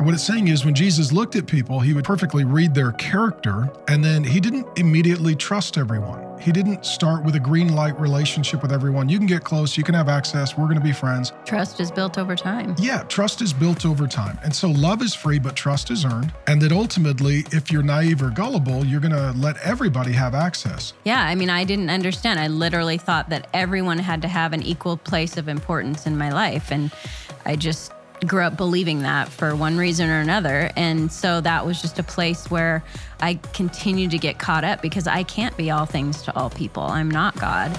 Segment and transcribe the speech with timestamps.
[0.00, 2.92] And what it's saying is when Jesus looked at people, he would perfectly read their
[2.92, 6.40] character, and then he didn't immediately trust everyone.
[6.40, 9.10] He didn't start with a green light relationship with everyone.
[9.10, 11.34] You can get close, you can have access, we're going to be friends.
[11.44, 12.74] Trust is built over time.
[12.78, 14.38] Yeah, trust is built over time.
[14.42, 16.32] And so love is free, but trust is earned.
[16.46, 20.94] And that ultimately, if you're naive or gullible, you're going to let everybody have access.
[21.04, 22.40] Yeah, I mean, I didn't understand.
[22.40, 26.30] I literally thought that everyone had to have an equal place of importance in my
[26.30, 26.72] life.
[26.72, 26.90] And
[27.44, 27.92] I just
[28.26, 30.70] grew up believing that for one reason or another.
[30.76, 32.84] And so that was just a place where
[33.20, 36.82] I continued to get caught up because I can't be all things to all people.
[36.82, 37.76] I'm not God.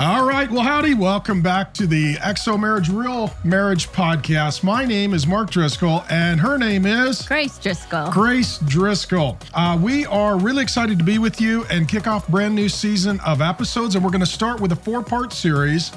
[0.00, 0.48] All right.
[0.48, 0.94] Well, howdy.
[0.94, 4.62] Welcome back to the XO Marriage Real Marriage Podcast.
[4.62, 8.12] My name is Mark Driscoll, and her name is Grace Driscoll.
[8.12, 9.36] Grace Driscoll.
[9.54, 13.18] Uh, we are really excited to be with you and kick off brand new season
[13.26, 13.96] of episodes.
[13.96, 15.90] And we're going to start with a four part series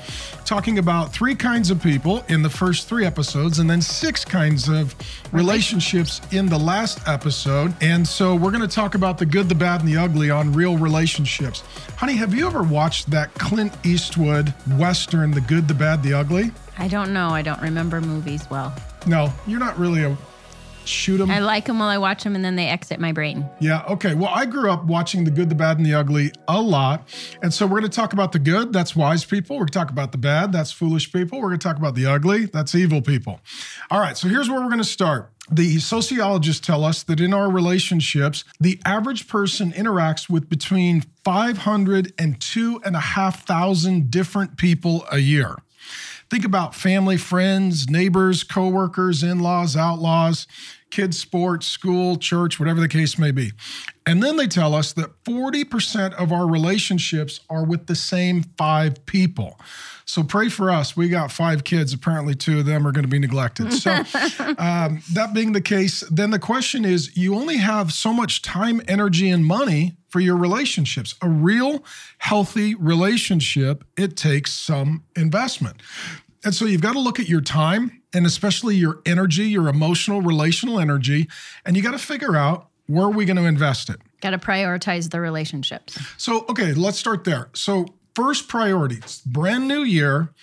[0.51, 4.67] talking about three kinds of people in the first three episodes, and then six kinds
[4.67, 4.93] of
[5.31, 7.73] relationships in the last episode.
[7.79, 10.51] And so we're going to talk about the good, the bad, and the ugly on
[10.51, 11.63] real relationships.
[11.95, 16.51] Honey, have you ever watched that Clint Eastwood Western, The Good, the Bad, the Ugly?
[16.77, 17.29] I don't know.
[17.29, 18.75] I don't remember movies well.
[19.07, 20.17] No, you're not really a
[20.85, 21.31] shoot 'em.
[21.31, 23.45] I like them while I watch them and then they exit my brain.
[23.59, 24.13] Yeah, okay.
[24.13, 27.07] Well, I grew up watching The Good, the Bad, and the Ugly a lot.
[27.41, 29.55] And so we're going to talk about the good, that's wise people.
[29.55, 31.39] We're going to talk about the bad, that's foolish people.
[31.39, 33.41] We're going to talk about the ugly, that's evil people.
[33.89, 35.31] All right, so here's where we're going to start.
[35.51, 42.13] The sociologists tell us that in our relationships, the average person interacts with between 500
[42.17, 45.57] and 2,500 different people a year.
[46.31, 50.47] Think about family, friends, neighbors, coworkers, in laws, outlaws,
[50.89, 53.51] kids' sports, school, church, whatever the case may be.
[54.05, 59.05] And then they tell us that 40% of our relationships are with the same five
[59.05, 59.59] people.
[60.05, 60.95] So pray for us.
[60.95, 61.93] We got five kids.
[61.93, 63.73] Apparently, two of them are going to be neglected.
[63.73, 63.91] So,
[64.57, 68.81] um, that being the case, then the question is you only have so much time,
[68.87, 71.15] energy, and money for your relationships.
[71.21, 71.85] A real
[72.17, 75.81] healthy relationship, it takes some investment.
[76.43, 80.21] And so you've got to look at your time and especially your energy, your emotional,
[80.21, 81.27] relational energy,
[81.65, 83.97] and you got to figure out where are we going to invest it.
[84.21, 85.97] Got to prioritize the relationships.
[86.17, 87.49] So, okay, let's start there.
[87.53, 87.85] So,
[88.15, 90.33] first priorities, brand new year.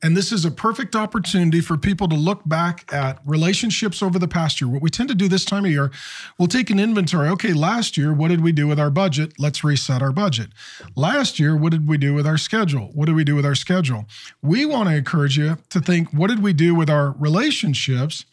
[0.00, 4.28] And this is a perfect opportunity for people to look back at relationships over the
[4.28, 4.70] past year.
[4.70, 5.90] What we tend to do this time of year,
[6.38, 7.28] we'll take an inventory.
[7.30, 9.32] Okay, last year, what did we do with our budget?
[9.38, 10.50] Let's reset our budget.
[10.94, 12.90] Last year, what did we do with our schedule?
[12.94, 14.06] What did we do with our schedule?
[14.40, 18.24] We want to encourage you to think, what did we do with our relationships?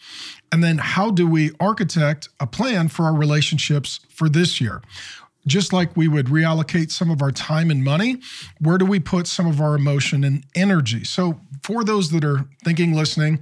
[0.52, 4.82] And then how do we architect a plan for our relationships for this year?
[5.48, 8.22] Just like we would reallocate some of our time and money,
[8.60, 11.04] where do we put some of our emotion and energy?
[11.04, 13.40] So, for those that are thinking, listening,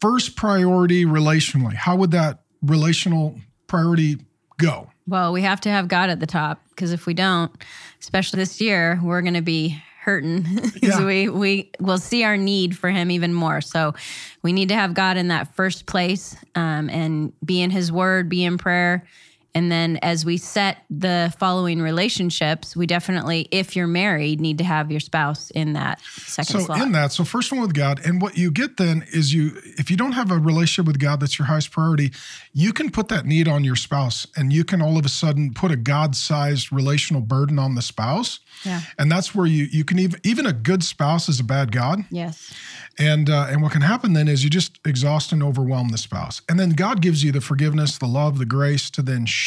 [0.00, 4.18] first priority relationally, how would that relational priority
[4.58, 4.90] go?
[5.08, 7.52] Well, we have to have God at the top because if we don't,
[8.00, 10.46] especially this year, we're going to be hurting.
[10.82, 11.04] Yeah.
[11.04, 13.60] we we will see our need for Him even more.
[13.60, 13.94] So
[14.42, 18.28] we need to have God in that first place um, and be in His Word,
[18.28, 19.06] be in prayer.
[19.56, 24.64] And then as we set the following relationships, we definitely, if you're married, need to
[24.64, 26.82] have your spouse in that second So slot.
[26.82, 29.90] in that, so first one with God, and what you get then is you, if
[29.90, 32.12] you don't have a relationship with God that's your highest priority,
[32.52, 35.54] you can put that need on your spouse, and you can all of a sudden
[35.54, 38.82] put a God-sized relational burden on the spouse, yeah.
[38.98, 42.04] and that's where you you can even even a good spouse is a bad God,
[42.10, 42.52] Yes.
[42.98, 46.42] and uh, and what can happen then is you just exhaust and overwhelm the spouse,
[46.46, 49.45] and then God gives you the forgiveness, the love, the grace to then share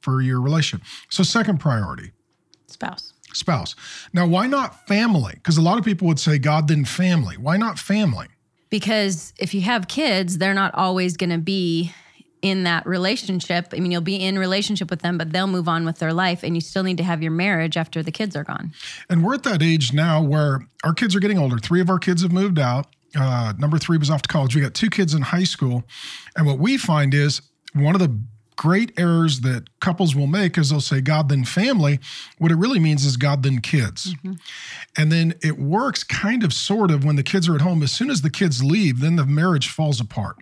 [0.00, 0.86] for your relationship.
[1.10, 2.12] So second priority
[2.66, 3.12] Spouse.
[3.32, 3.74] spouse.
[4.12, 5.34] Now, why not family?
[5.34, 7.36] Because a lot of people would say God then family.
[7.36, 8.28] Why not family?
[8.70, 11.90] because if you have kids, they're not always going to be
[12.42, 13.68] in that relationship.
[13.72, 16.42] I mean, you'll be in relationship with them, but they'll move on with their life,
[16.42, 18.72] and you still need to have your marriage after the kids are gone.
[19.08, 21.58] And we're at that age now where our kids are getting older.
[21.58, 22.86] Three of our kids have moved out.
[23.18, 24.54] Uh, number three was off to college.
[24.54, 25.82] We got two kids in high school.
[26.36, 27.40] And what we find is
[27.72, 28.20] one of the
[28.58, 32.00] great errors that couples will make is they'll say God then family.
[32.38, 34.14] What it really means is God then kids.
[34.14, 34.32] Mm-hmm.
[34.98, 37.82] And then it works kind of sort of when the kids are at home.
[37.82, 40.36] As soon as the kids leave, then the marriage falls apart.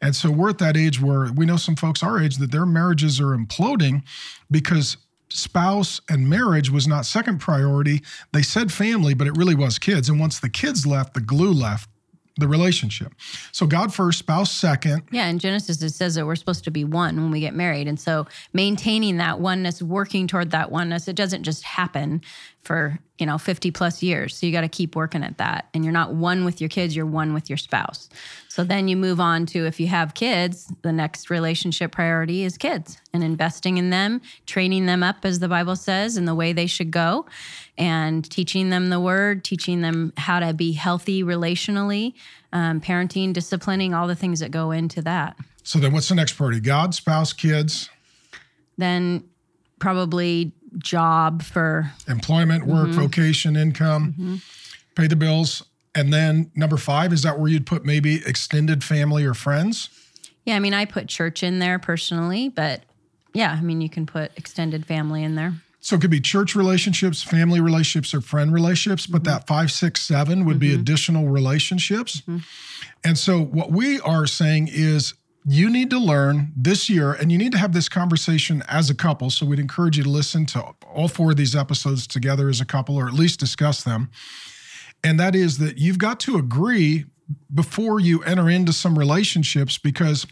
[0.00, 2.66] And so we're at that age where we know some folks our age that their
[2.66, 4.02] marriages are imploding
[4.50, 4.98] because
[5.30, 8.02] spouse and marriage was not second priority.
[8.32, 10.10] They said family, but it really was kids.
[10.10, 11.88] And once the kids left, the glue left
[12.36, 13.14] the relationship.
[13.52, 15.02] So God first, spouse second.
[15.12, 17.86] Yeah, in Genesis, it says that we're supposed to be one when we get married.
[17.86, 22.22] And so maintaining that oneness, working toward that oneness, it doesn't just happen
[22.64, 24.36] for you know 50 plus years.
[24.36, 25.68] So you got to keep working at that.
[25.72, 28.08] And you're not one with your kids you're one with your spouse.
[28.48, 32.58] So then you move on to if you have kids the next relationship priority is
[32.58, 36.52] kids and investing in them training them up as the bible says in the way
[36.52, 37.26] they should go
[37.76, 42.14] and teaching them the word teaching them how to be healthy relationally
[42.54, 45.36] um, parenting disciplining all the things that go into that.
[45.64, 46.60] So then what's the next priority?
[46.60, 47.90] God, spouse, kids,
[48.78, 49.24] then
[49.80, 53.00] probably job for employment, work, Mm-hmm.
[53.00, 54.36] vocation, income, mm-hmm.
[54.94, 55.62] pay the bills.
[55.94, 59.88] And then number five, is that where you'd put maybe extended family or friends?
[60.44, 62.82] Yeah, I mean, I put church in there personally, but
[63.32, 65.54] yeah, I mean, you can put extended family in there.
[65.80, 69.54] So it could be church relationships, family relationships, or friend relationships, but that mm-hmm.
[69.54, 70.80] five, six, seven would be mm-hmm.
[70.80, 72.22] additional relationships.
[73.04, 75.14] And so what we are saying is
[75.46, 78.94] you need to learn this year, and you need to have this conversation as a
[78.94, 79.28] couple.
[79.30, 82.64] So we'd encourage you to listen to all four of these episodes together as a
[82.64, 84.10] couple, or at least discuss them.
[85.02, 87.04] And that is that you've got to agree
[87.54, 90.26] before you enter into some relationships because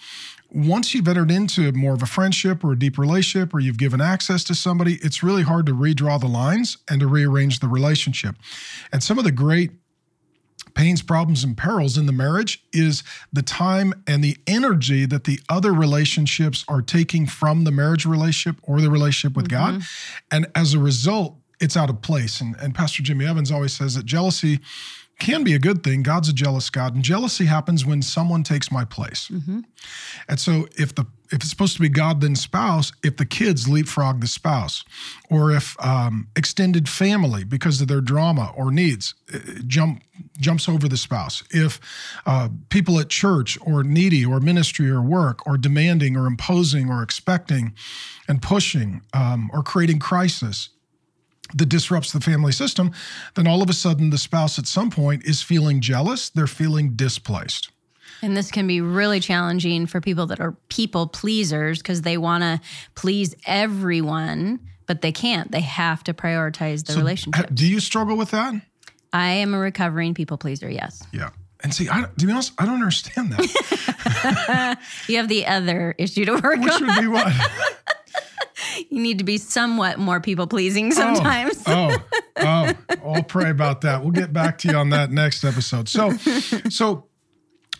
[0.50, 4.00] once you've entered into more of a friendship or a deep relationship or you've given
[4.00, 8.36] access to somebody, it's really hard to redraw the lines and to rearrange the relationship.
[8.92, 9.70] And some of the great
[10.74, 13.02] pains, problems, and perils in the marriage is
[13.32, 18.60] the time and the energy that the other relationships are taking from the marriage relationship
[18.62, 19.74] or the relationship with God.
[19.74, 20.36] Mm-hmm.
[20.36, 22.40] And as a result, it's out of place.
[22.40, 24.60] And, and Pastor Jimmy Evans always says that jealousy
[25.22, 26.02] can be a good thing.
[26.02, 29.28] God's a jealous God, and jealousy happens when someone takes my place.
[30.28, 33.66] And so, if the if it's supposed to be God then spouse, if the kids
[33.66, 34.84] leapfrog the spouse,
[35.30, 40.02] or if um, extended family because of their drama or needs uh, jump
[40.38, 41.80] jumps over the spouse, if
[42.26, 47.02] uh, people at church or needy or ministry or work or demanding or imposing or
[47.02, 47.74] expecting
[48.28, 50.68] and pushing um, or creating crisis
[51.54, 52.92] that disrupts the family system,
[53.34, 56.94] then all of a sudden the spouse at some point is feeling jealous, they're feeling
[56.94, 57.70] displaced.
[58.22, 62.42] And this can be really challenging for people that are people pleasers because they want
[62.42, 62.60] to
[62.94, 65.50] please everyone, but they can't.
[65.50, 67.52] They have to prioritize the relationship.
[67.52, 68.54] Do you struggle with that?
[69.12, 71.02] I am a recovering people pleaser, yes.
[71.12, 71.30] Yeah.
[71.64, 74.78] And see, I, to be honest, I don't understand that.
[75.08, 76.86] You have the other issue to work Which on.
[76.86, 77.32] would be what?
[78.88, 81.62] You need to be somewhat more people pleasing oh, sometimes.
[81.66, 81.96] Oh,
[82.36, 82.72] oh,
[83.04, 84.02] I'll pray about that.
[84.02, 85.88] We'll get back to you on that next episode.
[85.88, 86.12] So,
[86.70, 87.06] so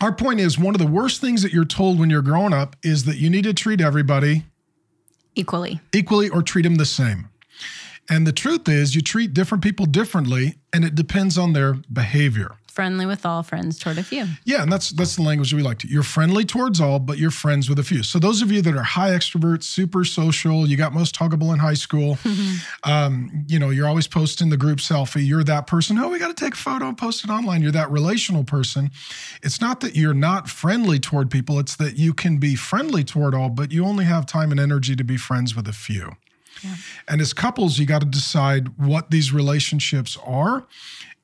[0.01, 2.75] our point is one of the worst things that you're told when you're growing up
[2.83, 4.45] is that you need to treat everybody
[5.35, 5.79] Equally.
[5.93, 7.29] equally or treat them the same.
[8.09, 12.57] And the truth is, you treat different people differently, and it depends on their behavior.
[12.73, 14.25] Friendly with all friends toward a few.
[14.45, 15.87] Yeah, and that's that's the language that we like to.
[15.87, 18.01] You're friendly towards all, but you're friends with a few.
[18.01, 21.59] So those of you that are high extroverts, super social, you got most huggable in
[21.59, 22.17] high school.
[22.83, 25.23] um, you know, you're always posting the group selfie.
[25.23, 25.99] You're that person.
[25.99, 27.61] Oh, we got to take a photo and post it online.
[27.61, 28.89] You're that relational person.
[29.43, 31.59] It's not that you're not friendly toward people.
[31.59, 34.95] It's that you can be friendly toward all, but you only have time and energy
[34.95, 36.13] to be friends with a few.
[37.07, 40.65] And as couples, you got to decide what these relationships are.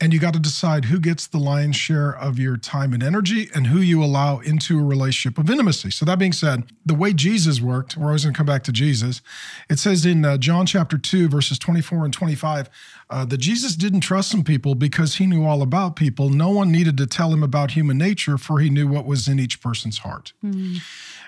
[0.01, 3.49] And you got to decide who gets the lion's share of your time and energy
[3.53, 5.91] and who you allow into a relationship of intimacy.
[5.91, 8.71] So, that being said, the way Jesus worked, we're always going to come back to
[8.71, 9.21] Jesus.
[9.69, 12.69] It says in uh, John chapter 2, verses 24 and 25,
[13.09, 16.29] uh, that Jesus didn't trust some people because he knew all about people.
[16.29, 19.37] No one needed to tell him about human nature, for he knew what was in
[19.39, 20.31] each person's heart.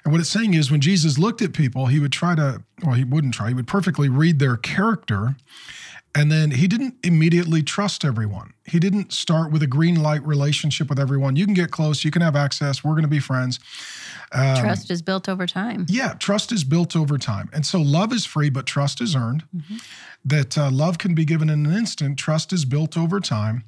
[0.04, 2.96] And what it's saying is when Jesus looked at people, he would try to, well,
[2.96, 5.36] he wouldn't try, he would perfectly read their character.
[6.14, 8.54] And then he didn't immediately trust everyone.
[8.66, 11.38] He didn't start with a green light relationship with everyone.
[11.38, 13.60] You can get close, you can have access, we're going to be friends.
[14.32, 15.86] Trust is built over time.
[15.90, 17.50] Yeah, trust is built over time.
[17.54, 19.44] And so love is free, but trust is earned.
[20.24, 23.64] That uh, love can be given in an instant, trust is built over time.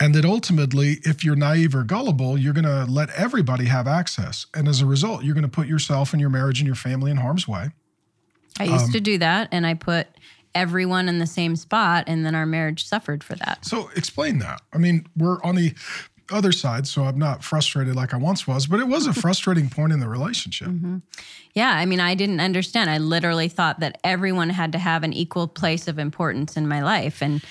[0.00, 4.46] And that ultimately, if you're naive or gullible, you're going to let everybody have access.
[4.54, 7.10] And as a result, you're going to put yourself and your marriage and your family
[7.10, 7.70] in harm's way.
[8.58, 10.06] I Um, used to do that and I put
[10.54, 13.64] everyone in the same spot and then our marriage suffered for that.
[13.64, 14.60] So explain that.
[14.72, 15.74] I mean, we're on the
[16.30, 19.68] other side, so I'm not frustrated like I once was, but it was a frustrating
[19.68, 20.68] point in the relationship.
[20.68, 20.98] Mm-hmm.
[21.54, 22.90] Yeah, I mean, I didn't understand.
[22.90, 26.82] I literally thought that everyone had to have an equal place of importance in my
[26.82, 27.22] life.
[27.22, 27.42] And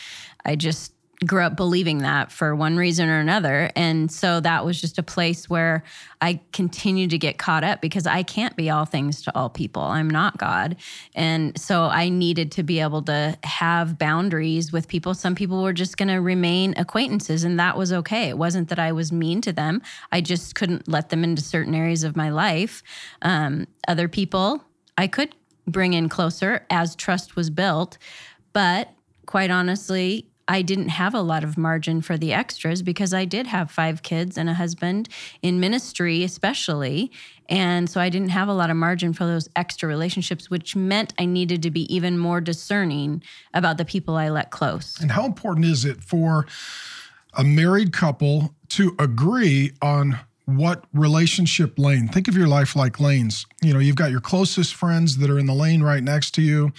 [0.46, 0.94] I just
[1.26, 3.70] grew up believing that for one reason or another.
[3.76, 5.84] And so that was just a place where
[6.20, 9.84] I continued to get caught up because I can't be all things to all people.
[9.84, 10.78] I'm not God.
[11.14, 15.14] And so I needed to be able to have boundaries with people.
[15.14, 18.30] Some people were just going to remain acquaintances, and that was okay.
[18.30, 21.76] It wasn't that I was mean to them, I just couldn't let them into certain
[21.76, 22.82] areas of my life.
[23.22, 24.64] Um, other people,
[24.98, 25.36] I could
[25.68, 27.98] bring in closer as trust was built.
[28.54, 28.90] But
[29.26, 33.48] quite honestly, I didn't have a lot of margin for the extras because I did
[33.48, 35.08] have five kids and a husband
[35.42, 37.12] in ministry, especially.
[37.48, 41.14] And so I didn't have a lot of margin for those extra relationships, which meant
[41.20, 45.00] I needed to be even more discerning about the people I let close.
[45.00, 46.48] And how important is it for
[47.34, 52.08] a married couple to agree on what relationship lane?
[52.08, 53.46] Think of your life like lanes.
[53.62, 56.42] You know, you've got your closest friends that are in the lane right next to
[56.42, 56.74] you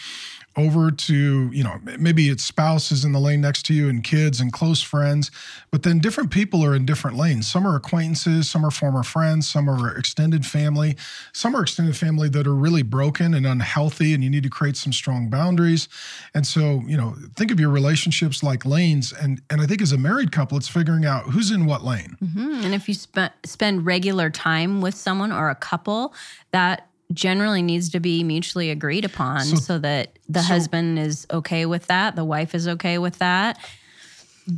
[0.56, 4.40] over to, you know, maybe it's spouses in the lane next to you and kids
[4.40, 5.30] and close friends,
[5.70, 7.48] but then different people are in different lanes.
[7.48, 10.96] Some are acquaintances, some are former friends, some are extended family,
[11.32, 14.76] some are extended family that are really broken and unhealthy, and you need to create
[14.76, 15.88] some strong boundaries.
[16.34, 19.12] And so, you know, think of your relationships like lanes.
[19.12, 22.16] And, and I think as a married couple, it's figuring out who's in what lane.
[22.22, 22.64] Mm-hmm.
[22.64, 26.14] And if you sp- spend regular time with someone or a couple,
[26.50, 31.26] that generally needs to be mutually agreed upon so, so that the so, husband is
[31.30, 33.58] okay with that, the wife is okay with that.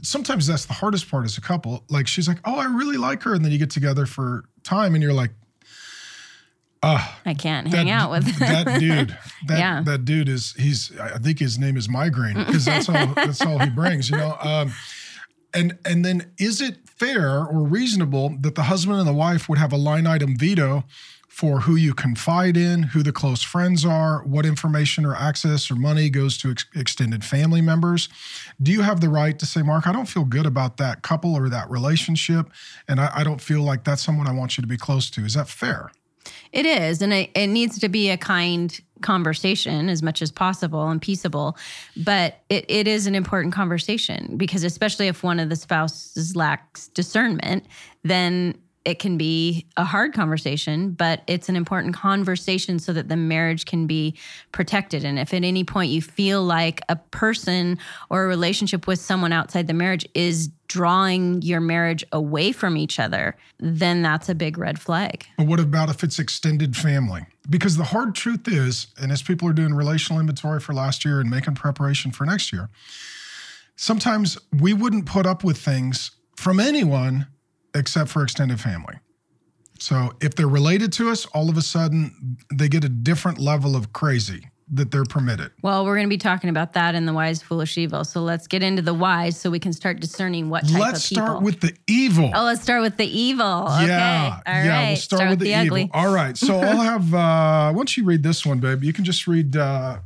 [0.03, 1.85] Sometimes that's the hardest part as a couple.
[1.91, 4.95] Like she's like, "Oh, I really like her," and then you get together for time,
[4.95, 5.33] and you're like,
[6.83, 9.17] "Ah, I can't hang out with that dude.
[9.47, 9.83] That, yeah.
[9.83, 10.91] that dude is he's.
[10.99, 14.39] I think his name is migraine because that's all that's all he brings, you know."
[14.41, 14.73] Um,
[15.53, 19.59] and and then is it fair or reasonable that the husband and the wife would
[19.59, 20.85] have a line item veto
[21.35, 25.75] for who you confide in, who the close friends are, what information or access or
[25.75, 28.09] money goes to ex- extended family members.
[28.63, 31.35] Do you have the right to say, Mark, I don't feel good about that couple
[31.35, 32.53] or that relationship,
[32.87, 35.25] and I, I don't feel like that's someone I want you to be close to?
[35.25, 35.91] Is that fair?
[36.53, 40.89] It is, and it, it needs to be a kind conversation as much as possible
[40.89, 41.59] and peaceable.
[41.97, 46.87] But it, it is an important conversation because, especially if one of the spouses lacks
[46.89, 47.67] discernment,
[48.05, 53.17] then it can be a hard conversation, but it's an important conversation so that the
[53.17, 54.15] marriage can be
[54.53, 55.05] protected.
[55.05, 57.79] And if at any point you feel like a person
[58.11, 62.99] or a relationship with someone outside the marriage is drawing your marriage away from each
[62.99, 65.27] other, then that's a big red flag.
[65.39, 67.27] But what about if it's extended family?
[67.49, 71.21] Because the hard truth is, and as people are doing relational inventory for last year
[71.21, 72.69] and making preparation for next year,
[73.77, 77.29] sometimes we wouldn't put up with things from anyone
[77.75, 78.95] except for extended family.
[79.79, 83.77] So if they're related to us, all of a sudden they get a different level
[83.77, 85.53] of crazy that they're permitted.
[85.63, 88.05] Well, we're going to be talking about that in the wise, foolish, evil.
[88.05, 91.09] So let's get into the wise so we can start discerning what type let's of
[91.11, 91.27] people.
[91.27, 92.31] start with the evil.
[92.35, 93.67] Oh, let's start with the evil.
[93.67, 93.89] Okay.
[93.89, 94.41] Yeah.
[94.47, 94.89] All yeah, right.
[94.89, 95.91] we'll start, start with, with, the, evil.
[95.93, 96.37] All right.
[96.37, 99.99] So I'll have, uh, once you read this one, babe, you can just read uh,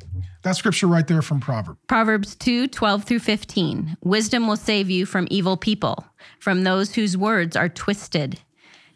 [0.43, 1.79] that scripture right there from Proverbs.
[1.87, 3.97] Proverbs 2 12 through 15.
[4.03, 6.05] Wisdom will save you from evil people,
[6.39, 8.41] from those whose words are twisted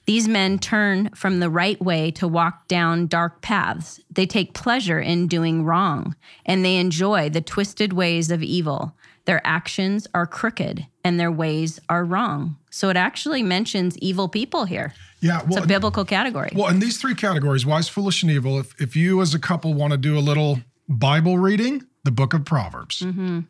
[0.06, 4.00] these men turn from the right way to walk down dark paths.
[4.10, 8.94] They take pleasure in doing wrong, and they enjoy the twisted ways of evil.
[9.24, 12.56] Their actions are crooked, and their ways are wrong.
[12.70, 14.92] So it actually mentions evil people here.
[15.20, 16.50] Yeah, well, it's a biblical category.
[16.52, 19.72] Well, in these three categories, wise, foolish, and evil, if, if you as a couple
[19.74, 23.00] want to do a little Bible reading, the book of Proverbs.
[23.00, 23.40] Mm-hmm.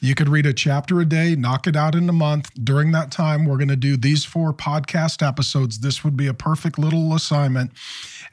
[0.00, 2.50] You could read a chapter a day, knock it out in a month.
[2.62, 5.80] During that time, we're going to do these four podcast episodes.
[5.80, 7.72] This would be a perfect little assignment.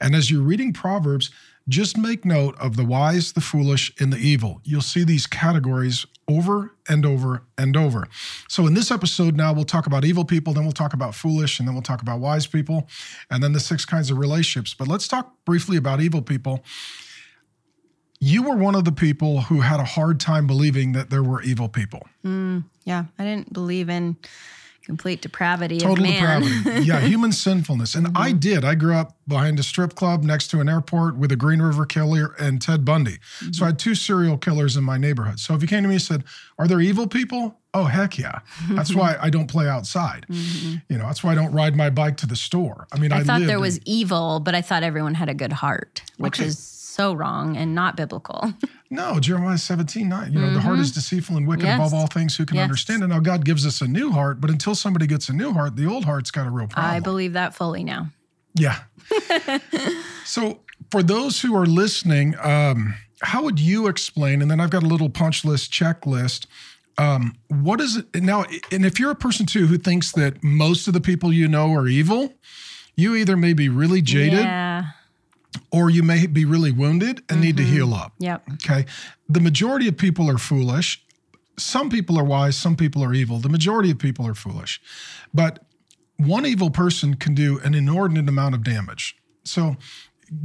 [0.00, 1.30] And as you're reading Proverbs,
[1.68, 4.60] just make note of the wise, the foolish, and the evil.
[4.64, 8.08] You'll see these categories over and over and over.
[8.48, 11.58] So, in this episode, now we'll talk about evil people, then we'll talk about foolish,
[11.58, 12.88] and then we'll talk about wise people,
[13.30, 14.74] and then the six kinds of relationships.
[14.74, 16.64] But let's talk briefly about evil people
[18.22, 21.42] you were one of the people who had a hard time believing that there were
[21.42, 22.06] evil people.
[22.24, 24.16] Mm, yeah, I didn't believe in
[24.84, 28.16] complete depravity total depravity yeah human sinfulness and mm-hmm.
[28.16, 31.36] i did i grew up behind a strip club next to an airport with a
[31.36, 33.52] green river killer and ted bundy mm-hmm.
[33.52, 35.94] so i had two serial killers in my neighborhood so if you came to me
[35.94, 36.24] and said
[36.58, 40.78] are there evil people oh heck yeah that's why i don't play outside mm-hmm.
[40.88, 43.20] you know that's why i don't ride my bike to the store i mean i,
[43.20, 46.48] I thought there was evil but i thought everyone had a good heart which okay.
[46.48, 48.52] is so wrong and not biblical.
[48.90, 50.32] no, Jeremiah 17, 9.
[50.32, 50.54] You know, mm-hmm.
[50.54, 50.94] the heart is mm-hmm.
[50.94, 51.78] deceitful and wicked yes.
[51.78, 52.36] above all things.
[52.36, 52.64] Who can yes.
[52.64, 53.08] understand it?
[53.08, 55.86] Now, God gives us a new heart, but until somebody gets a new heart, the
[55.86, 56.94] old heart's got a real problem.
[56.94, 58.08] I believe that fully now.
[58.54, 58.80] Yeah.
[60.24, 64.42] so, for those who are listening, um, how would you explain?
[64.42, 66.46] And then I've got a little punch list checklist.
[66.98, 68.44] Um, what is it now?
[68.70, 71.72] And if you're a person too who thinks that most of the people you know
[71.72, 72.34] are evil,
[72.94, 74.40] you either may be really jaded.
[74.40, 74.84] Yeah
[75.70, 77.40] or you may be really wounded and mm-hmm.
[77.40, 77.72] need to mm-hmm.
[77.72, 78.12] heal up.
[78.18, 78.42] Yep.
[78.54, 78.86] Okay.
[79.28, 81.04] The majority of people are foolish.
[81.58, 83.38] Some people are wise, some people are evil.
[83.38, 84.80] The majority of people are foolish.
[85.34, 85.64] But
[86.16, 89.16] one evil person can do an inordinate amount of damage.
[89.44, 89.76] So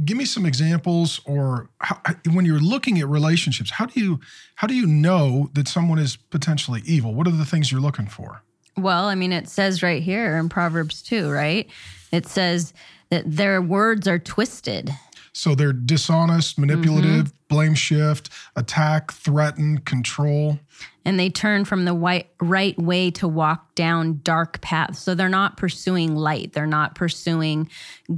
[0.04, 2.00] give me some examples, or how,
[2.32, 4.20] when you're looking at relationships, how do you
[4.56, 7.14] how do you know that someone is potentially evil?
[7.14, 8.42] What are the things you're looking for?
[8.76, 11.68] Well, I mean, it says right here in Proverbs 2, right?
[12.12, 12.72] It says
[13.10, 14.90] that their words are twisted.
[15.32, 17.46] So they're dishonest, manipulative, mm-hmm.
[17.48, 20.58] blame shift, attack, threaten, control.
[21.04, 24.98] And they turn from the white, right way to walk down dark paths.
[24.98, 26.52] So they're not pursuing light.
[26.52, 27.70] They're not pursuing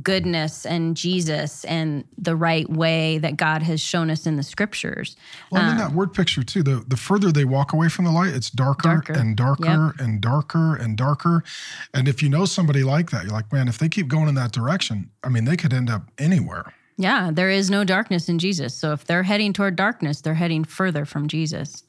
[0.03, 5.17] goodness and Jesus and the right way that God has shown us in the scriptures.
[5.53, 8.11] Well, um, in that word picture too, the, the further they walk away from the
[8.11, 9.13] light, it's darker, darker.
[9.13, 10.01] and darker yep.
[10.01, 11.45] and darker and darker.
[11.95, 14.35] And if you know somebody like that, you're like, man, if they keep going in
[14.35, 16.75] that direction, I mean, they could end up anywhere.
[17.01, 18.75] Yeah, there is no darkness in Jesus.
[18.75, 21.83] So if they're heading toward darkness, they're heading further from Jesus.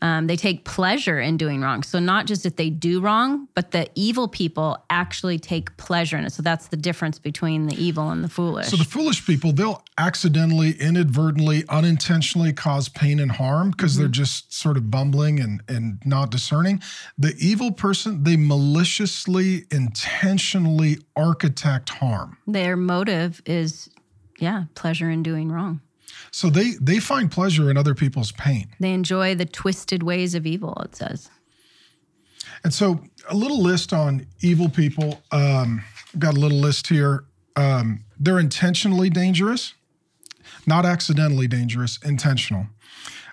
[0.00, 1.82] Um, they take pleasure in doing wrong.
[1.82, 6.24] So not just that they do wrong, but the evil people actually take pleasure in
[6.24, 6.32] it.
[6.32, 8.68] So that's the difference between the evil and the foolish.
[8.68, 14.02] So the foolish people, they'll accidentally, inadvertently, unintentionally cause pain and harm because mm-hmm.
[14.02, 16.82] they're just sort of bumbling and, and not discerning.
[17.18, 22.38] The evil person, they maliciously, intentionally architect harm.
[22.46, 23.90] Their motive is
[24.38, 25.80] yeah, pleasure in doing wrong.
[26.30, 28.68] So they they find pleasure in other people's pain.
[28.80, 30.74] They enjoy the twisted ways of evil.
[30.84, 31.30] It says.
[32.62, 35.22] And so a little list on evil people.
[35.30, 37.24] Um, I've got a little list here.
[37.56, 39.74] Um, they're intentionally dangerous,
[40.66, 42.66] not accidentally dangerous, intentional.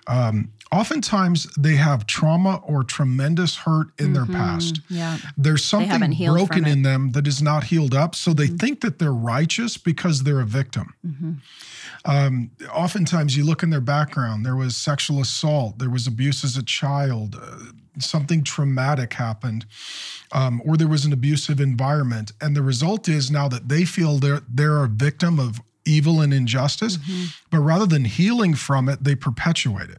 [0.06, 4.14] Um, oftentimes they have trauma or tremendous hurt in mm-hmm.
[4.14, 4.80] their past.
[4.88, 5.18] Yeah.
[5.36, 8.14] There's something broken in them that is not healed up.
[8.14, 8.56] So they mm-hmm.
[8.56, 10.94] think that they're righteous because they're a victim.
[11.06, 11.32] Mm-hmm.
[12.04, 16.56] Um, oftentimes you look in their background, there was sexual assault, there was abuse as
[16.56, 17.36] a child.
[17.40, 17.58] Uh,
[17.98, 19.66] something traumatic happened,
[20.32, 24.18] um, or there was an abusive environment, and the result is now that they feel
[24.18, 27.24] they're they're a victim of evil and injustice, mm-hmm.
[27.50, 29.98] but rather than healing from it, they perpetuate it.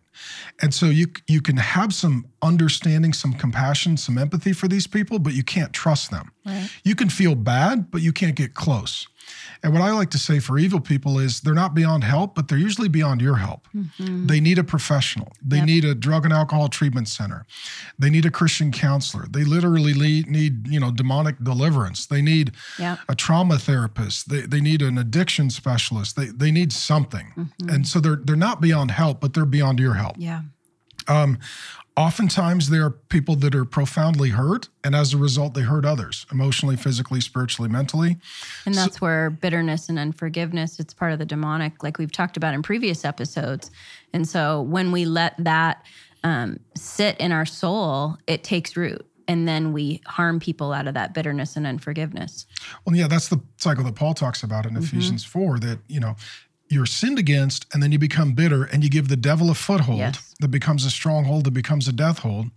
[0.62, 5.20] And so you you can have some understanding, some compassion, some empathy for these people,
[5.20, 6.32] but you can't trust them.
[6.46, 6.70] Right.
[6.84, 9.08] You can feel bad, but you can't get close.
[9.62, 12.48] And what I like to say for evil people is they're not beyond help, but
[12.48, 13.68] they're usually beyond your help.
[13.74, 14.28] Mm-hmm.
[14.28, 15.32] They need a professional.
[15.42, 15.66] They yep.
[15.66, 17.46] need a drug and alcohol treatment center.
[17.98, 19.26] They need a Christian counselor.
[19.30, 22.06] They literally need, you know, demonic deliverance.
[22.06, 23.00] They need yep.
[23.08, 24.30] a trauma therapist.
[24.30, 26.16] They, they need an addiction specialist.
[26.16, 27.34] They, they need something.
[27.38, 27.70] Mm-hmm.
[27.70, 30.16] And so they're they're not beyond help, but they're beyond your help.
[30.18, 30.42] Yeah.
[31.08, 31.40] Um,
[31.96, 36.26] oftentimes there are people that are profoundly hurt and as a result they hurt others
[36.32, 38.18] emotionally physically spiritually mentally
[38.66, 42.36] and that's so, where bitterness and unforgiveness it's part of the demonic like we've talked
[42.36, 43.70] about in previous episodes
[44.12, 45.86] and so when we let that
[46.24, 50.94] um, sit in our soul it takes root and then we harm people out of
[50.96, 52.46] that bitterness and unforgiveness.
[52.86, 54.84] Well, yeah, that's the cycle that Paul talks about in mm-hmm.
[54.84, 56.16] Ephesians 4 that, you know,
[56.74, 60.00] you're sinned against and then you become bitter and you give the devil a foothold
[60.00, 60.36] yes.
[60.40, 62.48] that becomes a stronghold that becomes a death hold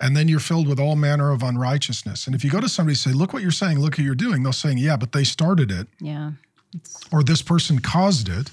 [0.00, 2.26] and then you're filled with all manner of unrighteousness.
[2.26, 4.14] And if you go to somebody and say look what you're saying look what you're
[4.14, 5.86] doing they'll say yeah but they started it.
[6.00, 6.32] Yeah.
[6.74, 7.00] It's...
[7.12, 8.50] or this person caused it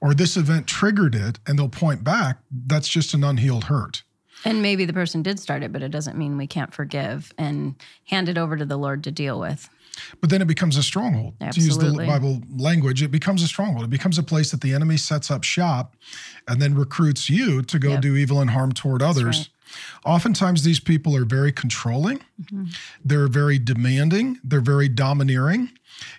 [0.00, 4.02] or this event triggered it and they'll point back that's just an unhealed hurt.
[4.44, 7.74] And maybe the person did start it but it doesn't mean we can't forgive and
[8.06, 9.68] hand it over to the lord to deal with
[10.20, 11.34] but then it becomes a stronghold.
[11.40, 11.78] Absolutely.
[11.78, 13.84] To use the Bible language, it becomes a stronghold.
[13.84, 15.96] It becomes a place that the enemy sets up shop
[16.48, 18.02] and then recruits you to go yep.
[18.02, 19.38] do evil and harm toward others.
[19.38, 19.48] Right.
[20.04, 22.66] Oftentimes, these people are very controlling, mm-hmm.
[23.04, 25.70] they're very demanding, they're very domineering.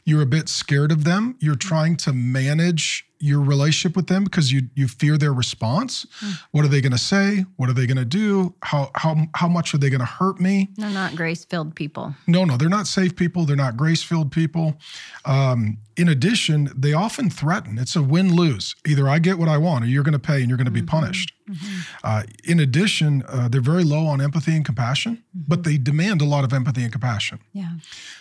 [0.06, 1.36] You're a bit scared of them.
[1.40, 6.06] You're trying to manage your relationship with them because you you fear their response.
[6.22, 6.40] Mm.
[6.52, 7.46] What are they going to say?
[7.56, 8.54] What are they going to do?
[8.62, 10.70] How how how much are they going to hurt me?
[10.76, 12.16] They're not grace filled people.
[12.28, 13.46] No, no, they're not safe people.
[13.46, 14.78] They're not grace filled people.
[15.26, 17.80] Um, in addition, they often threaten.
[17.80, 18.76] It's a win lose.
[18.86, 20.72] Either I get what I want, or you're going to pay and you're going to
[20.72, 20.86] mm-hmm.
[20.86, 21.34] be punished.
[21.50, 21.80] Mm-hmm.
[22.04, 25.46] Uh, in addition, uh, they're very low on empathy and compassion, mm-hmm.
[25.48, 27.40] but they demand a lot of empathy and compassion.
[27.54, 27.72] Yeah.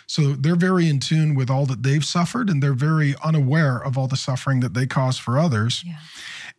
[0.07, 3.97] So they're very in tune with all that they've suffered, and they're very unaware of
[3.97, 5.83] all the suffering that they cause for others.
[5.85, 5.97] Yeah.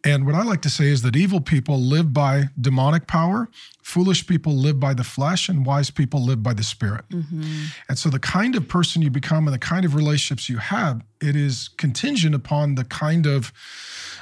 [0.05, 3.49] And what I like to say is that evil people live by demonic power,
[3.83, 7.09] foolish people live by the flesh, and wise people live by the spirit.
[7.09, 7.65] Mm-hmm.
[7.89, 11.03] And so the kind of person you become and the kind of relationships you have,
[11.21, 13.53] it is contingent upon the kind of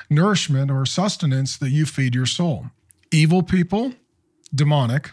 [0.09, 2.67] nourishment or sustenance that you feed your soul.
[3.11, 3.93] Evil people,
[4.55, 5.11] demonic,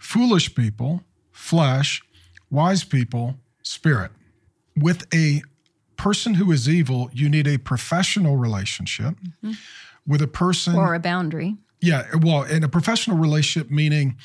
[0.00, 2.02] foolish people, flesh,
[2.50, 4.10] wise people, spirit.
[4.76, 5.42] With a
[5.96, 9.14] person who is evil, you need a professional relationship.
[9.42, 9.52] Mm-hmm
[10.08, 11.56] with a person or a boundary.
[11.80, 14.16] Yeah, well, in a professional relationship, meaning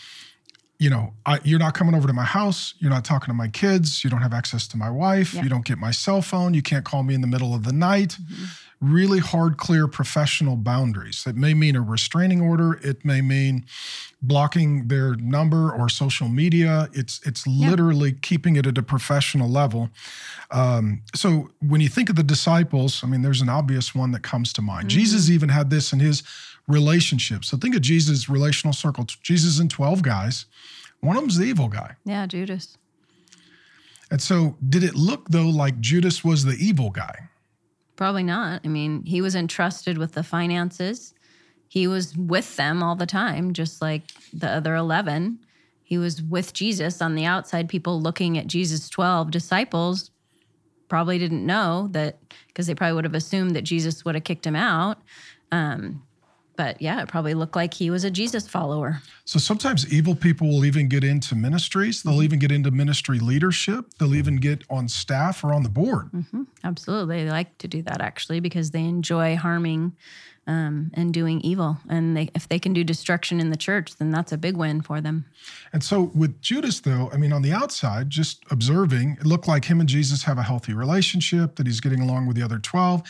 [0.80, 2.74] you know, I, you're not coming over to my house.
[2.80, 4.04] You're not talking to my kids.
[4.04, 5.34] You don't have access to my wife.
[5.34, 5.44] Yeah.
[5.44, 6.54] You don't get my cell phone.
[6.54, 8.18] You can't call me in the middle of the night.
[8.84, 11.26] Really hard, clear professional boundaries.
[11.26, 12.74] It may mean a restraining order.
[12.84, 13.66] It may mean
[14.22, 16.90] blocking their number or social media.
[16.92, 19.90] It's it's literally keeping it at a professional level.
[20.52, 24.22] Um, so when you think of the disciples, I mean, there's an obvious one that
[24.22, 24.90] comes to mind.
[24.90, 26.22] Jesus even had this in his
[26.68, 27.46] relationship.
[27.46, 29.06] So think of Jesus' relational circle.
[29.22, 30.46] Jesus and 12 guys.
[31.00, 31.96] One of them's the evil guy.
[32.04, 32.78] Yeah, Judas.
[34.12, 37.30] And so did it look though like Judas was the evil guy?
[37.96, 38.62] Probably not.
[38.66, 41.14] I mean, he was entrusted with the finances.
[41.68, 45.40] He was with them all the time, just like the other 11.
[45.84, 47.70] He was with Jesus on the outside.
[47.70, 50.12] People looking at Jesus' 12 disciples
[50.88, 54.46] probably didn't know that because they probably would have assumed that Jesus would have kicked
[54.46, 55.00] him out.
[55.52, 56.04] Um,
[56.56, 59.02] but yeah, it probably looked like he was a Jesus follower.
[59.26, 62.04] So sometimes evil people will even get into ministries.
[62.04, 63.94] They'll even get into ministry leadership.
[63.98, 66.10] They'll even get on staff or on the board.
[66.64, 67.24] Absolutely.
[67.24, 69.94] They like to do that actually because they enjoy harming
[70.46, 71.78] um, and doing evil.
[71.90, 74.82] And they, if they can do destruction in the church, then that's a big win
[74.82, 75.26] for them.
[75.72, 79.66] And so with Judas, though, I mean, on the outside, just observing, it looked like
[79.66, 83.04] him and Jesus have a healthy relationship, that he's getting along with the other 12.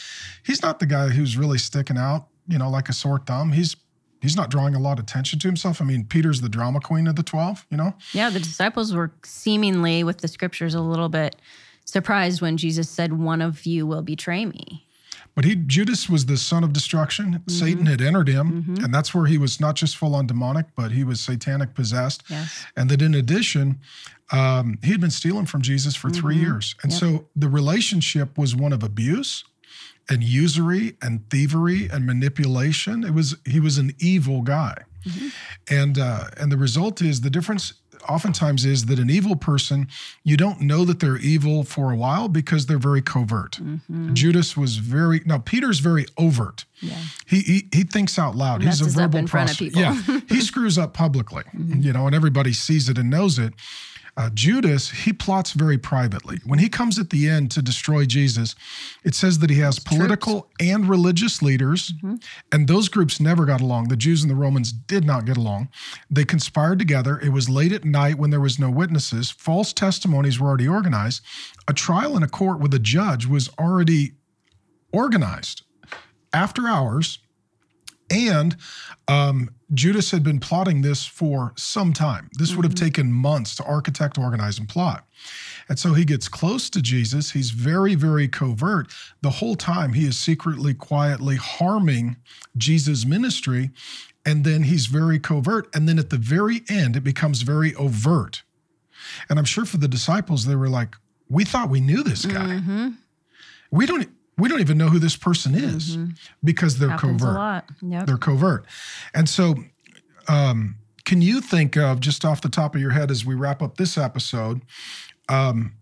[0.45, 3.51] He's not the guy who's really sticking out, you know, like a sore thumb.
[3.51, 3.75] He's
[4.23, 5.81] he's not drawing a lot of attention to himself.
[5.81, 7.93] I mean, Peter's the drama queen of the 12, you know?
[8.13, 11.35] Yeah, the disciples were seemingly, with the scriptures, a little bit
[11.85, 14.87] surprised when Jesus said, One of you will betray me.
[15.35, 17.33] But he Judas was the son of destruction.
[17.33, 17.49] Mm-hmm.
[17.49, 18.85] Satan had entered him, mm-hmm.
[18.85, 22.23] and that's where he was not just full on demonic, but he was satanic possessed.
[22.29, 22.65] Yes.
[22.77, 23.79] And that in addition,
[24.31, 26.45] um, he had been stealing from Jesus for three mm-hmm.
[26.45, 26.75] years.
[26.83, 29.43] And so the relationship was one of abuse
[30.09, 33.03] and usury and thievery and manipulation.
[33.03, 34.75] It was he was an evil guy.
[35.05, 35.27] Mm-hmm.
[35.73, 37.73] And uh, and the result is the difference
[38.07, 39.87] oftentimes is that an evil person,
[40.23, 43.53] you don't know that they're evil for a while because they're very covert.
[43.53, 44.13] Mm-hmm.
[44.13, 46.65] Judas was very now Peter's very overt.
[46.81, 46.97] Yeah.
[47.25, 48.61] He, he he thinks out loud.
[48.61, 49.81] He's a Messes up verbal in front of people.
[49.81, 51.81] Yeah, he screws up publicly, mm-hmm.
[51.81, 53.53] you know, and everybody sees it and knows it.
[54.15, 56.39] Uh, Judas, he plots very privately.
[56.45, 58.53] When he comes at the end to destroy Jesus,
[59.03, 61.91] it says that he has political and religious leaders,
[62.51, 63.87] and those groups never got along.
[63.87, 65.69] The Jews and the Romans did not get along.
[66.11, 67.19] They conspired together.
[67.19, 69.31] It was late at night when there was no witnesses.
[69.31, 71.23] False testimonies were already organized.
[71.67, 74.13] A trial in a court with a judge was already
[74.91, 75.63] organized
[76.31, 77.17] after hours.
[78.13, 78.55] And
[79.07, 82.29] um, Judas had been plotting this for some time.
[82.37, 85.05] This would have taken months to architect, organize, and plot.
[85.67, 87.31] And so he gets close to Jesus.
[87.31, 88.93] He's very, very covert.
[89.21, 92.17] The whole time he is secretly, quietly harming
[92.55, 93.71] Jesus' ministry.
[94.25, 95.67] And then he's very covert.
[95.73, 98.43] And then at the very end, it becomes very overt.
[99.29, 100.95] And I'm sure for the disciples, they were like,
[101.29, 102.59] we thought we knew this guy.
[103.71, 105.97] We don't we don't even know who this person is
[106.43, 107.65] because they're Happens covert a lot.
[107.81, 108.05] Yep.
[108.07, 108.65] they're covert.
[109.13, 109.55] And so,
[110.27, 113.61] um, can you think of just off the top of your head as we wrap
[113.61, 114.61] up this episode,
[115.29, 115.73] um,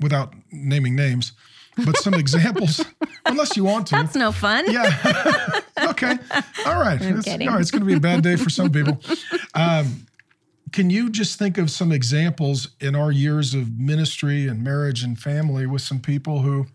[0.00, 1.32] without naming names,
[1.84, 2.84] but some examples,
[3.26, 3.96] unless you want to?
[3.96, 4.70] That's no fun.
[4.70, 5.60] Yeah.
[5.82, 6.16] okay.
[6.64, 7.00] All right.
[7.02, 7.60] All right.
[7.60, 9.00] It's going to be a bad day for some people.
[9.54, 10.06] Um,
[10.72, 15.18] can you just think of some examples in our years of ministry and marriage and
[15.18, 16.66] family with some people who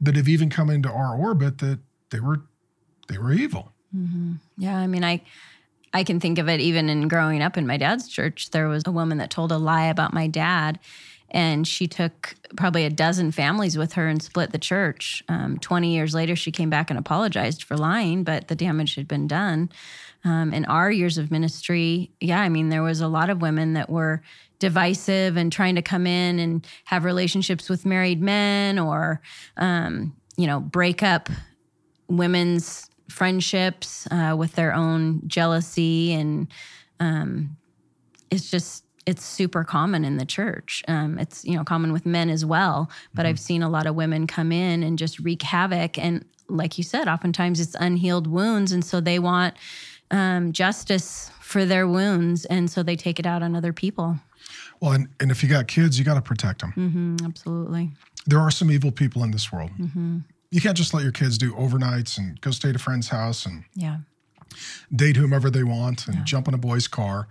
[0.00, 1.80] that have even come into our orbit that
[2.10, 2.42] they were
[3.08, 3.72] they were evil?
[4.56, 5.22] Yeah, I mean, I
[5.92, 8.50] I can think of it even in growing up in my dad's church.
[8.50, 10.78] There was a woman that told a lie about my dad,
[11.30, 15.24] and she took probably a dozen families with her and split the church.
[15.28, 19.08] Um, Twenty years later, she came back and apologized for lying, but the damage had
[19.08, 19.70] been done.
[20.24, 23.74] Um, in our years of ministry, yeah, I mean, there was a lot of women
[23.74, 24.20] that were
[24.58, 29.20] divisive and trying to come in and have relationships with married men or,
[29.56, 31.28] um, you know, break up
[32.08, 36.48] women's friendships uh, with their own jealousy and
[37.00, 37.56] um,
[38.30, 40.84] it's just it's super common in the church.
[40.86, 43.94] Um, it's you know common with men as well but i've seen a lot of
[43.94, 45.98] women come in and just wreak havoc.
[45.98, 48.72] And like you said oftentimes it's unhealed wounds.
[48.72, 49.54] And so they want
[50.10, 52.44] um, justice for their wounds.
[52.46, 54.18] And so they take it out on other people
[54.80, 56.72] Well, and, and if you got kids, you got to protect them.
[56.72, 57.90] hmm absolutely
[58.26, 59.70] There are some evil people in this world.
[59.78, 60.18] Mm-hmm.
[60.50, 63.44] You can't just let your kids do overnights and go stay at a friend's house
[63.46, 63.98] and yeah
[64.94, 67.28] date whomever they want and jump in a boy's car.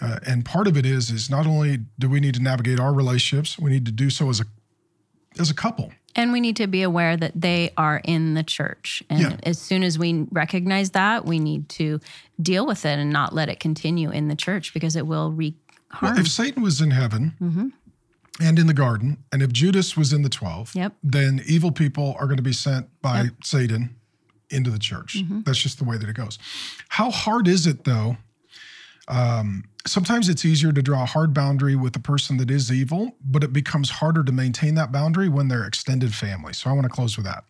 [0.00, 2.92] Uh, and part of it is is not only do we need to navigate our
[2.92, 4.44] relationships, we need to do so as a
[5.38, 5.90] as a couple.
[6.16, 9.02] And we need to be aware that they are in the church.
[9.10, 9.36] And Yeah.
[9.42, 11.98] as soon as we recognize that, we need to
[12.40, 15.56] deal with it and not let it continue in the church because it will wreak
[15.94, 16.12] harm.
[16.14, 17.68] Well, if Satan was in heaven Mm-hmm.
[18.40, 20.92] and in the garden, and if Judas was in the 12, Yep.
[21.02, 23.32] then evil people are going to be sent by Yep.
[23.44, 23.96] Satan
[24.50, 25.16] into the church.
[25.18, 25.40] Mm-hmm.
[25.44, 26.38] That's just the way that it goes.
[26.90, 28.16] How hard is it, though?
[29.08, 33.16] Um, sometimes it's easier to draw a hard boundary with the person that is evil,
[33.24, 36.52] but it becomes harder to maintain that boundary when they're extended family.
[36.54, 37.44] So I want to close with that.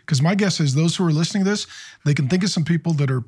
[0.00, 1.66] Because my guess is those who are listening to this,
[2.04, 3.24] they can think of some people that are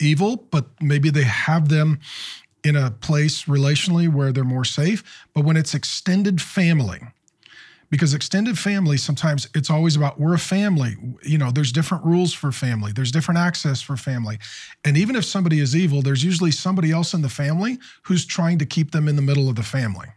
[0.00, 1.98] evil, but maybe they have them
[2.68, 5.02] in a place relationally where they're more safe.
[5.34, 7.00] But when it's extended family,
[7.90, 12.34] because extended family sometimes it's always about we're a family you know there's different rules
[12.34, 14.38] for family there's different access for family
[14.84, 18.58] and even if somebody is evil there's usually somebody else in the family who's trying
[18.58, 20.08] to keep them in the middle of the family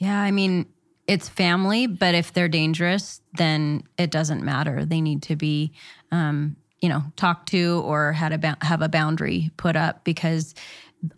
[0.00, 0.66] Yeah, I mean,
[1.06, 4.86] it's family, but if they're dangerous, then it doesn't matter.
[4.86, 5.72] They need to be,
[6.10, 10.54] um, you know, talked to or had a ba- have a boundary put up because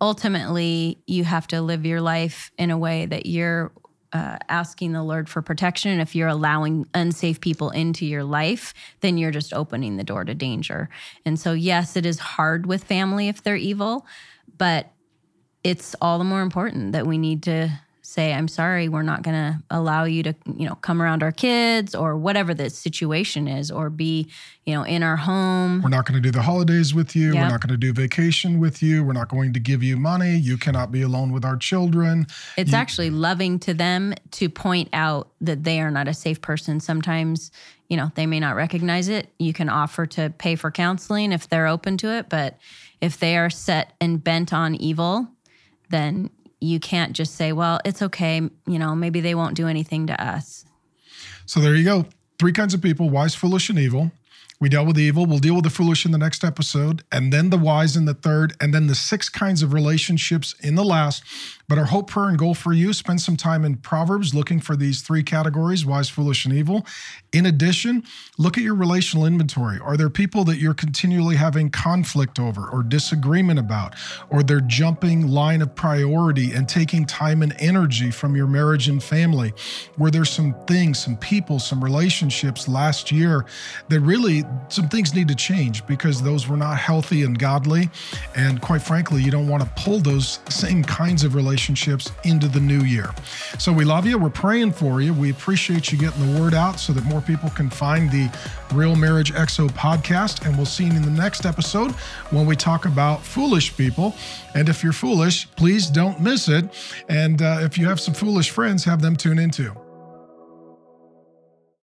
[0.00, 3.72] ultimately you have to live your life in a way that you're
[4.12, 5.90] uh, asking the Lord for protection.
[5.90, 10.24] And if you're allowing unsafe people into your life, then you're just opening the door
[10.24, 10.88] to danger.
[11.24, 14.06] And so, yes, it is hard with family if they're evil,
[14.58, 14.92] but
[15.64, 17.70] it's all the more important that we need to
[18.12, 21.33] say i'm sorry we're not going to allow you to you know come around our
[21.33, 24.29] kids or whatever the situation is or be
[24.64, 25.83] you know in our home.
[25.83, 27.35] We're not going to do the holidays with you.
[27.35, 29.05] We're not going to do vacation with you.
[29.05, 30.37] We're not going to give you money.
[30.37, 32.27] You cannot be alone with our children.
[32.57, 36.81] It's actually loving to them to point out that they are not a safe person.
[36.81, 37.51] Sometimes
[37.88, 39.29] you know they may not recognize it.
[39.38, 42.59] You can offer to pay for counseling if they're open to it but
[43.01, 45.29] if they are set and bent on evil
[45.90, 46.31] then
[46.62, 50.25] you can't just say well it's okay you know maybe they won't do anything to
[50.25, 50.64] us
[51.46, 52.07] So there you go.
[52.38, 54.11] Three kinds of people wise, foolish, and evil.
[54.62, 55.27] We dealt with the evil.
[55.27, 58.14] We'll deal with the foolish in the next episode, and then the wise in the
[58.14, 61.25] third, and then the six kinds of relationships in the last.
[61.68, 64.77] But our hope, prayer, and goal for you spend some time in Proverbs looking for
[64.77, 66.87] these three categories wise, foolish, and evil.
[67.33, 68.05] In addition,
[68.38, 69.81] look at your relational inventory.
[69.81, 73.94] Are there people that you're continually having conflict over or disagreement about,
[74.31, 79.03] or they're jumping line of priority and taking time and energy from your marriage and
[79.03, 79.55] family?
[79.98, 83.44] Were there some things, some people, some relationships last year
[83.88, 87.90] that really some things need to change because those were not healthy and godly?
[88.34, 92.60] And quite frankly, you don't want to pull those same kinds of relationships into the
[92.60, 93.10] new year.
[93.58, 94.18] So we love you.
[94.18, 95.12] We're praying for you.
[95.12, 98.30] We appreciate you getting the word out so that more people can find the
[98.72, 100.46] Real Marriage XO podcast.
[100.46, 101.92] And we'll see you in the next episode
[102.30, 104.14] when we talk about foolish people.
[104.54, 106.64] And if you're foolish, please don't miss it.
[107.08, 109.91] And uh, if you have some foolish friends, have them tune into.